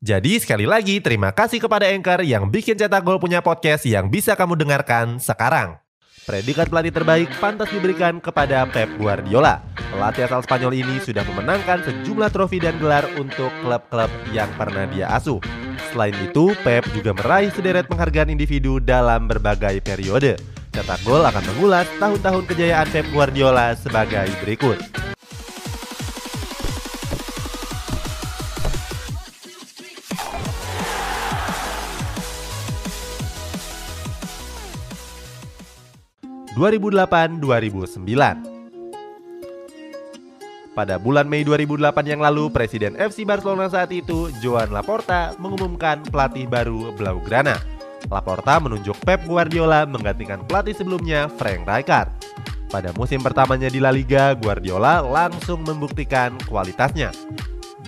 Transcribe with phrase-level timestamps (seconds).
[0.00, 4.36] Jadi sekali lagi terima kasih kepada Anchor yang bikin Cetak Gol punya podcast yang bisa
[4.36, 5.80] kamu dengarkan sekarang.
[6.26, 9.62] Predikat pelatih terbaik pantas diberikan kepada Pep Guardiola.
[9.94, 15.06] Pelatih asal Spanyol ini sudah memenangkan sejumlah trofi dan gelar untuk klub-klub yang pernah dia
[15.14, 15.38] asuh.
[15.94, 20.34] Selain itu, Pep juga meraih sederet penghargaan individu dalam berbagai periode.
[20.74, 25.05] Cetak Gol akan mengulas tahun-tahun kejayaan Pep Guardiola sebagai berikut.
[36.56, 38.00] 2008-2009.
[40.72, 46.48] Pada bulan Mei 2008 yang lalu, Presiden FC Barcelona saat itu, Joan Laporta, mengumumkan pelatih
[46.48, 47.60] baru Blaugrana.
[48.08, 52.08] Laporta menunjuk Pep Guardiola menggantikan pelatih sebelumnya, Frank Rijkaard.
[52.72, 57.12] Pada musim pertamanya di La Liga, Guardiola langsung membuktikan kualitasnya.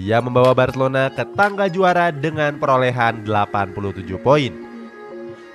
[0.00, 4.63] Dia membawa Barcelona ke tangga juara dengan perolehan 87 poin.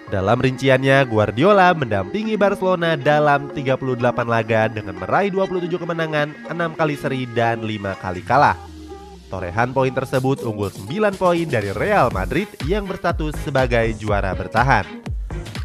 [0.10, 7.22] Dalam rinciannya, Guardiola mendampingi Barcelona dalam 38 laga dengan meraih 27 kemenangan, 6 kali seri
[7.38, 8.58] dan 5 kali kalah.
[9.30, 14.90] Torehan poin tersebut unggul 9 poin dari Real Madrid yang berstatus sebagai juara bertahan.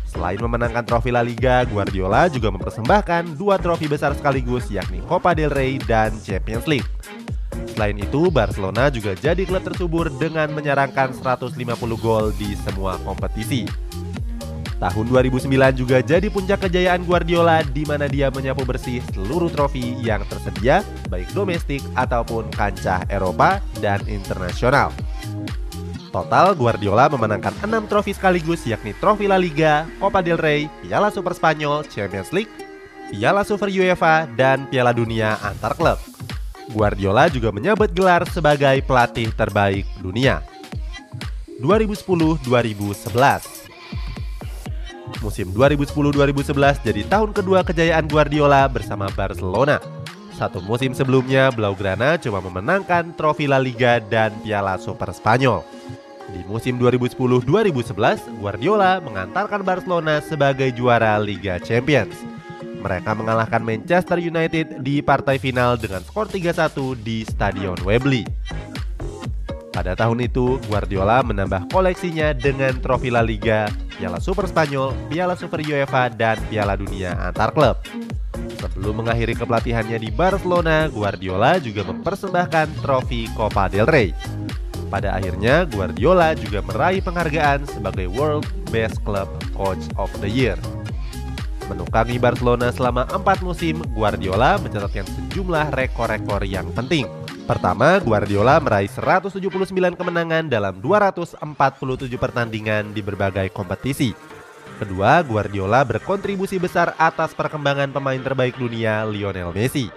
[0.04, 5.48] Selain memenangkan trofi La Liga, Guardiola juga mempersembahkan dua trofi besar sekaligus yakni Copa del
[5.48, 6.86] Rey dan Champions League.
[7.72, 11.56] Selain itu, Barcelona juga jadi klub tersubur dengan menyerangkan 150
[11.96, 13.83] gol di semua kompetisi.
[14.82, 15.46] Tahun 2009
[15.78, 21.30] juga jadi puncak kejayaan Guardiola di mana dia menyapu bersih seluruh trofi yang tersedia baik
[21.30, 24.90] domestik ataupun kancah Eropa dan internasional.
[26.10, 31.34] Total Guardiola memenangkan 6 trofi sekaligus yakni trofi La Liga, Copa del Rey, Piala Super
[31.34, 32.50] Spanyol, Champions League,
[33.10, 35.98] Piala Super UEFA, dan Piala Dunia antar klub.
[36.70, 40.38] Guardiola juga menyabet gelar sebagai pelatih terbaik dunia.
[41.58, 43.63] 2010-2011
[45.22, 49.78] Musim 2010-2011 jadi tahun kedua kejayaan Guardiola bersama Barcelona.
[50.34, 55.62] Satu musim sebelumnya, Blaugrana cuma memenangkan trofi La Liga dan Piala Super Spanyol.
[56.34, 62.18] Di musim 2010-2011, Guardiola mengantarkan Barcelona sebagai juara Liga Champions.
[62.82, 68.26] Mereka mengalahkan Manchester United di partai final dengan skor 3-1 di Stadion Wembley.
[69.70, 75.62] Pada tahun itu, Guardiola menambah koleksinya dengan trofi La Liga, Piala Super Spanyol, Piala Super
[75.62, 77.78] UEFA, dan Piala Dunia antar klub.
[78.58, 84.10] Sebelum mengakhiri kepelatihannya di Barcelona, Guardiola juga mempersembahkan trofi Copa del Rey.
[84.90, 90.58] Pada akhirnya, Guardiola juga meraih penghargaan sebagai World Best Club Coach of the Year.
[91.70, 97.08] Menukangi Barcelona selama empat musim, Guardiola mencatatkan sejumlah rekor-rekor yang penting–
[97.44, 101.36] Pertama, Guardiola meraih 179 kemenangan dalam 247
[102.16, 104.16] pertandingan di berbagai kompetisi.
[104.80, 109.92] Kedua, Guardiola berkontribusi besar atas perkembangan pemain terbaik dunia Lionel Messi.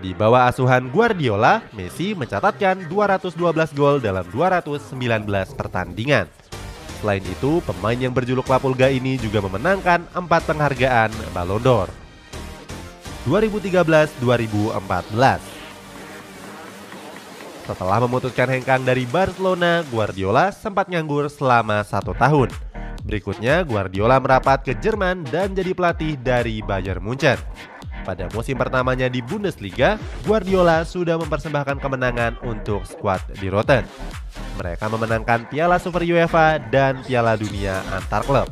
[0.00, 6.32] Di bawah asuhan Guardiola, Messi mencatatkan 212 gol dalam 219 pertandingan.
[7.04, 11.92] Selain itu, pemain yang berjuluk Lapulga ini juga memenangkan empat penghargaan Ballon d'Or.
[13.28, 15.57] 2013-2014
[17.68, 22.48] setelah memutuskan hengkang dari Barcelona, Guardiola sempat nganggur selama satu tahun.
[23.04, 27.36] Berikutnya, Guardiola merapat ke Jerman dan jadi pelatih dari Bayern Munchen.
[28.08, 33.84] Pada musim pertamanya di Bundesliga, Guardiola sudah mempersembahkan kemenangan untuk skuad di Rotten.
[34.56, 38.48] Mereka memenangkan Piala Super UEFA dan Piala Dunia antar klub.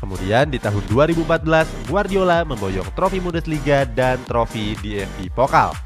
[0.00, 5.83] Kemudian di tahun 2014, Guardiola memboyong trofi Bundesliga dan trofi DFB Pokal.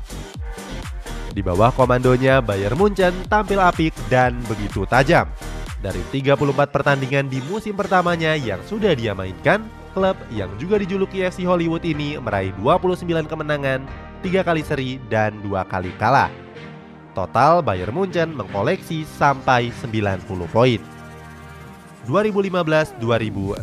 [1.39, 5.31] Di bawah komandonya, Bayern Munchen tampil apik dan begitu tajam.
[5.79, 6.35] Dari 34
[6.75, 9.63] pertandingan di musim pertamanya yang sudah dia mainkan,
[9.95, 13.87] klub yang juga dijuluki FC Hollywood ini meraih 29 kemenangan,
[14.27, 16.27] 3 kali seri, dan 2 kali kalah.
[17.15, 20.83] Total Bayern Munchen mengkoleksi sampai 90 poin.
[22.11, 23.63] 2015-2016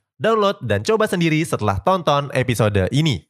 [0.21, 3.25] Download dan coba sendiri setelah tonton episode ini.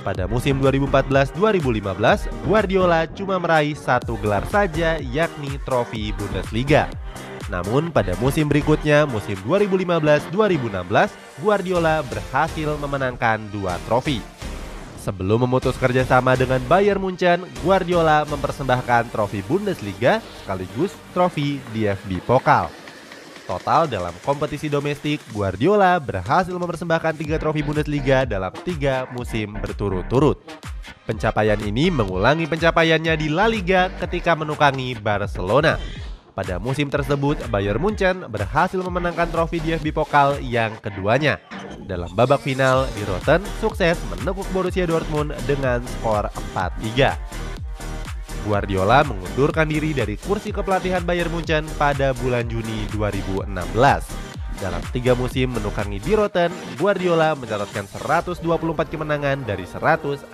[0.00, 6.88] Pada musim 2014-2015, Guardiola cuma meraih satu gelar saja yakni trofi Bundesliga.
[7.52, 10.32] Namun pada musim berikutnya, musim 2015-2016,
[11.44, 14.24] Guardiola berhasil memenangkan dua trofi.
[14.96, 22.81] Sebelum memutus kerjasama dengan Bayern Munchen, Guardiola mempersembahkan trofi Bundesliga sekaligus trofi DFB Pokal.
[23.42, 30.38] Total dalam kompetisi domestik, Guardiola berhasil mempersembahkan tiga trofi Bundesliga dalam tiga musim berturut-turut.
[31.02, 35.74] Pencapaian ini mengulangi pencapaiannya di La Liga ketika menukangi Barcelona.
[36.32, 41.36] Pada musim tersebut, Bayern Munchen berhasil memenangkan trofi DFB Pokal yang keduanya.
[41.84, 47.41] Dalam babak final, di Rotten sukses menekuk Borussia Dortmund dengan skor 4-3.
[48.42, 53.46] Guardiola mengundurkan diri dari kursi kepelatihan Bayern Munchen pada bulan Juni 2016.
[54.58, 58.42] Dalam tiga musim menukangi di Rotten, Guardiola mencatatkan 124
[58.90, 60.30] kemenangan dari 161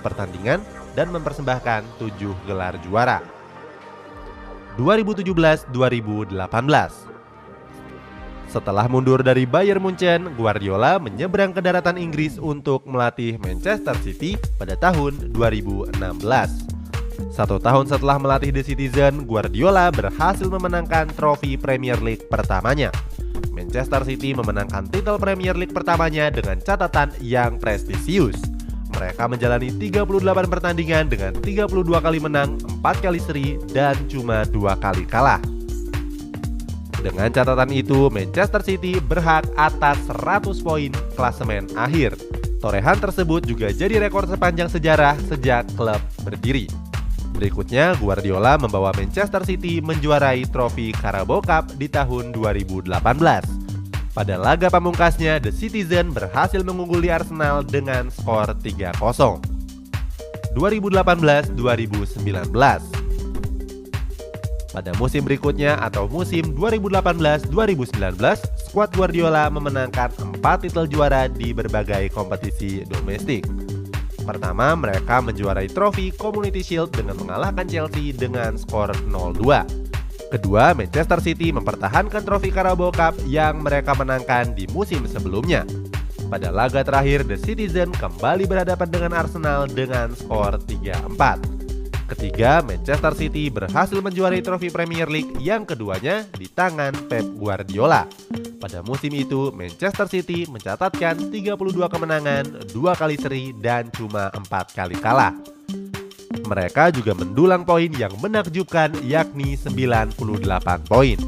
[0.00, 0.60] pertandingan
[0.96, 3.20] dan mempersembahkan 7 gelar juara.
[4.80, 7.04] 2017-2018
[8.54, 14.78] setelah mundur dari Bayern Munchen, Guardiola menyeberang ke daratan Inggris untuk melatih Manchester City pada
[14.78, 16.73] tahun 2016.
[17.34, 22.94] Satu tahun setelah melatih The Citizen, Guardiola berhasil memenangkan trofi Premier League pertamanya.
[23.54, 28.38] Manchester City memenangkan titel Premier League pertamanya dengan catatan yang prestisius.
[28.94, 30.06] Mereka menjalani 38
[30.46, 31.66] pertandingan dengan 32
[31.98, 35.42] kali menang, 4 kali seri, dan cuma 2 kali kalah.
[37.02, 40.88] Dengan catatan itu, Manchester City berhak atas 100 poin
[41.18, 42.16] klasemen akhir.
[42.64, 46.64] Torehan tersebut juga jadi rekor sepanjang sejarah sejak klub berdiri.
[47.34, 52.86] Berikutnya, Guardiola membawa Manchester City menjuarai trofi Carabao Cup di tahun 2018.
[54.14, 58.94] Pada laga pamungkasnya, The Citizen berhasil mengungguli Arsenal dengan skor 3-0.
[60.54, 61.58] 2018-2019
[64.70, 67.50] Pada musim berikutnya atau musim 2018-2019,
[68.70, 73.63] skuad Guardiola memenangkan 4 titel juara di berbagai kompetisi domestik.
[74.24, 79.84] Pertama, mereka menjuarai trofi Community Shield dengan mengalahkan Chelsea dengan skor 0-2.
[80.32, 85.68] Kedua, Manchester City mempertahankan trofi Carabao Cup yang mereka menangkan di musim sebelumnya.
[86.26, 91.54] Pada laga terakhir, The Citizen kembali berhadapan dengan Arsenal dengan skor 3-4.
[92.04, 98.08] Ketiga, Manchester City berhasil menjuarai trofi Premier League yang keduanya di tangan Pep Guardiola.
[98.64, 104.96] Pada musim itu, Manchester City mencatatkan 32 kemenangan, dua kali seri, dan cuma empat kali
[105.04, 105.36] kalah.
[106.48, 110.16] Mereka juga mendulang poin yang menakjubkan yakni 98
[110.88, 111.20] poin.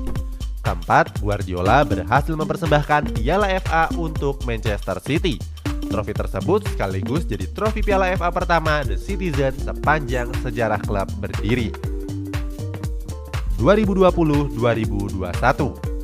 [0.64, 5.36] Keempat, Guardiola berhasil mempersembahkan Piala FA untuk Manchester City.
[5.92, 11.68] Trofi tersebut sekaligus jadi trofi Piala FA pertama The Citizen sepanjang sejarah klub berdiri.
[13.60, 15.95] 2020-2021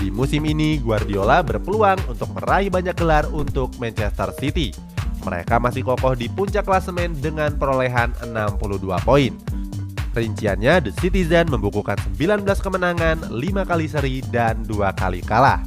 [0.00, 4.72] di musim ini, Guardiola berpeluang untuk meraih banyak gelar untuk Manchester City.
[5.20, 9.36] Mereka masih kokoh di puncak klasemen dengan perolehan 62 poin.
[10.16, 15.60] Rinciannya, The Citizen membukukan 19 kemenangan, 5 kali seri, dan 2 kali kalah.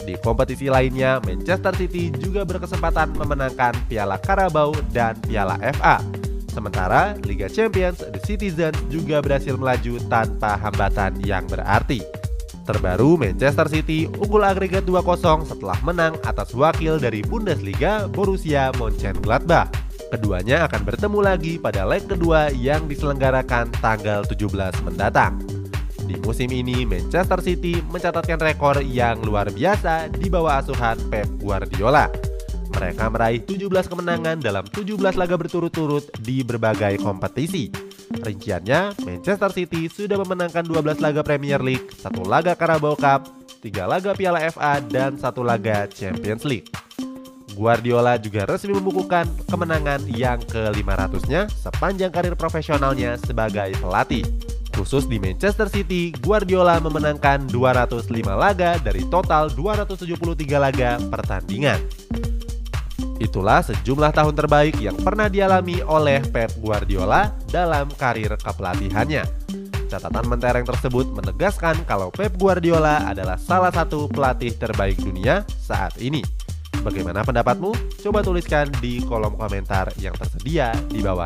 [0.00, 6.00] Di kompetisi lainnya, Manchester City juga berkesempatan memenangkan Piala Carabao dan Piala FA.
[6.48, 12.25] Sementara Liga Champions, The Citizen juga berhasil melaju tanpa hambatan yang berarti.
[12.66, 19.70] Terbaru, Manchester City unggul agregat 2-0 setelah menang atas wakil dari Bundesliga Borussia Mönchengladbach.
[20.10, 25.38] Keduanya akan bertemu lagi pada leg kedua yang diselenggarakan tanggal 17 mendatang.
[26.10, 32.10] Di musim ini, Manchester City mencatatkan rekor yang luar biasa di bawah asuhan Pep Guardiola.
[32.74, 40.18] Mereka meraih 17 kemenangan dalam 17 laga berturut-turut di berbagai kompetisi Rinciannya, Manchester City sudah
[40.22, 43.26] memenangkan 12 laga Premier League, satu laga Carabao Cup,
[43.58, 46.70] tiga laga Piala FA, dan satu laga Champions League.
[47.56, 54.28] Guardiola juga resmi membukukan kemenangan yang ke-500-nya sepanjang karir profesionalnya sebagai pelatih.
[54.76, 60.04] Khusus di Manchester City, Guardiola memenangkan 205 laga dari total 273
[60.60, 61.80] laga pertandingan.
[63.16, 69.24] Itulah sejumlah tahun terbaik yang pernah dialami oleh Pep Guardiola dalam karir kepelatihannya.
[69.88, 76.20] Catatan mentereng tersebut menegaskan kalau Pep Guardiola adalah salah satu pelatih terbaik dunia saat ini.
[76.84, 77.72] Bagaimana pendapatmu?
[78.04, 81.24] Coba tuliskan di kolom komentar yang tersedia di bawah